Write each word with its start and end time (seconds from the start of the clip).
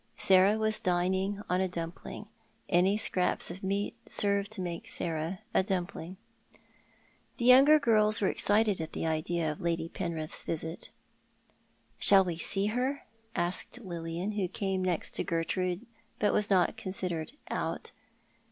Sarah 0.17 0.57
was 0.57 0.79
dining 0.79 1.43
on 1.47 1.61
a 1.61 1.67
dum 1.67 1.91
pling. 1.91 2.25
Any 2.67 2.97
scraps 2.97 3.51
of 3.51 3.61
meat 3.63 3.95
served 4.09 4.51
to 4.53 4.59
make 4.61 4.87
Sarah 4.87 5.41
a 5.53 5.61
dumpling. 5.61 6.17
The 7.37 7.49
J 7.49 7.51
ounger 7.51 7.79
girls 7.79 8.19
were 8.19 8.27
excited 8.27 8.81
at 8.81 8.93
the 8.93 9.05
idea 9.05 9.51
of 9.51 9.61
Lady 9.61 9.89
Penrith's 9.89 10.43
visit." 10.43 10.89
Shall 11.99 12.25
we 12.25 12.37
see 12.37 12.69
htr?" 12.69 13.01
asked 13.35 13.79
Lilian, 13.81 14.31
v/ho 14.31 14.47
came 14.51 14.83
nest 14.83 15.17
to 15.17 15.23
Gertrude, 15.23 15.85
but 16.17 16.33
was 16.33 16.49
not 16.49 16.77
considered" 16.77 17.33
out." 17.51 17.91